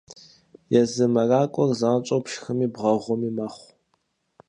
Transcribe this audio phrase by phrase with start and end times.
[0.81, 3.69] Езы мэракӏуэр занщӏэу пшхыми бгъэгъуми мэхъу.